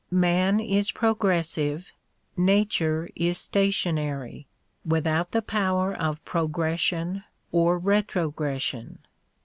]\lan 0.09 0.59
is 0.59 0.91
progressive; 0.91 1.93
nature 2.35 3.11
is 3.15 3.37
stationary, 3.37 4.47
without 4.83 5.29
the 5.29 5.43
power 5.43 5.93
of 5.93 6.25
progression 6.25 7.23
or 7.51 7.77
retrogression. 7.77 8.97